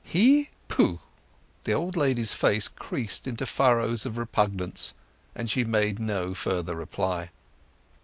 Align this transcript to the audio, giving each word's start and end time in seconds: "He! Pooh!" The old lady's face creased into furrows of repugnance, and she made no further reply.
"He! 0.03 0.49
Pooh!" 0.67 0.99
The 1.65 1.73
old 1.73 1.95
lady's 1.95 2.33
face 2.33 2.67
creased 2.67 3.27
into 3.27 3.45
furrows 3.45 4.03
of 4.03 4.17
repugnance, 4.17 4.95
and 5.35 5.47
she 5.47 5.63
made 5.63 5.99
no 5.99 6.33
further 6.33 6.73
reply. 6.75 7.29